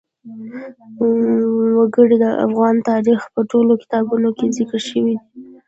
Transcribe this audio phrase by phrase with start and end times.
[1.77, 5.29] وګړي د افغان تاریخ په ټولو کتابونو کې ذکر شوي دي.